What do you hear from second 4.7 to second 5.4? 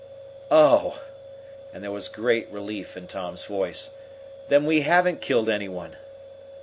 haven't